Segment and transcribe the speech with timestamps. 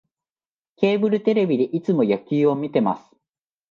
[0.77, 3.03] ケーブルテレビでいつも野球を観てます